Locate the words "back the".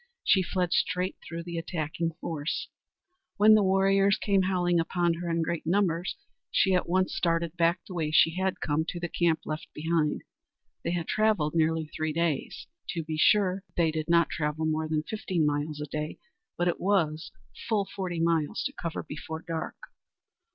7.55-7.93